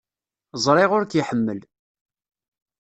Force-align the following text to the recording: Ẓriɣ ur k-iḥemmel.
Ẓriɣ 0.65 0.89
ur 0.97 1.03
k-iḥemmel. 1.05 1.59